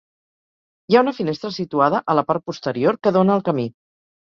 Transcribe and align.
Hi 0.91 0.97
ha 0.99 1.03
una 1.05 1.13
finestra 1.17 1.51
situada 1.59 2.01
a 2.15 2.17
la 2.21 2.25
part 2.31 2.47
posterior 2.51 3.01
que 3.05 3.17
dóna 3.21 3.39
al 3.39 3.47
camí. 3.53 3.71